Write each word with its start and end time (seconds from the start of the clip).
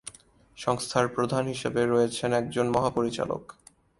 সংস্থার 0.57 1.07
প্রধান 1.07 1.43
হিসেবে 1.47 1.81
রয়েছেন 1.85 2.33
একজন 2.33 2.65
মহা-পরিচালক। 2.69 3.43